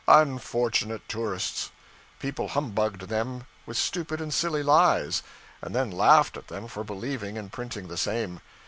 Unfortunate 0.07 1.07
tourists! 1.07 1.69
People 2.17 2.47
humbugged 2.47 3.01
them 3.01 3.45
with 3.67 3.77
stupid 3.77 4.19
and 4.19 4.33
silly 4.33 4.63
lies, 4.63 5.21
and 5.61 5.75
then 5.75 5.91
laughed 5.91 6.35
at 6.37 6.47
them 6.47 6.67
for 6.67 6.83
believing 6.83 7.37
and 7.37 7.51
printing 7.53 7.87
the 7.87 7.97
same. 7.97 8.41